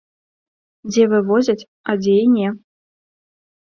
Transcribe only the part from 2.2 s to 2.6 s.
і не.